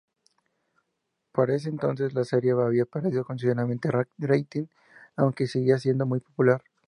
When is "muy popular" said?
6.07-6.63